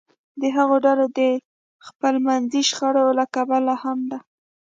د 0.41 0.43
هغو 0.55 0.75
ډلو 0.85 1.05
د 1.19 1.21
خپلمنځي 1.87 2.61
شخړو 2.69 3.05
له 3.19 3.25
کبله 3.35 3.73
هم 3.83 3.99
ده 4.11 4.19